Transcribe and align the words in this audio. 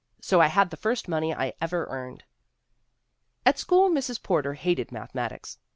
So 0.19 0.41
I 0.41 0.47
had 0.47 0.71
the 0.71 0.77
first 0.77 1.07
money 1.07 1.31
I 1.31 1.53
ever 1.61 1.85
earned/' 1.85 2.23
At 3.45 3.59
school 3.59 3.91
Mrs. 3.91 4.23
Porter 4.23 4.55
hated 4.55 4.91
mathematics. 4.91 5.59